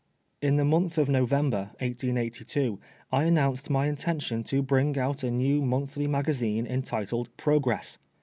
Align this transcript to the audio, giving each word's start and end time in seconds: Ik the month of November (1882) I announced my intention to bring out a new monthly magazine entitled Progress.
Ik 0.41 0.57
the 0.57 0.65
month 0.65 0.97
of 0.97 1.09
November 1.09 1.69
(1882) 1.79 2.79
I 3.11 3.25
announced 3.25 3.69
my 3.69 3.85
intention 3.85 4.43
to 4.45 4.63
bring 4.63 4.97
out 4.97 5.21
a 5.21 5.29
new 5.29 5.61
monthly 5.61 6.07
magazine 6.07 6.65
entitled 6.65 7.29
Progress. 7.37 7.99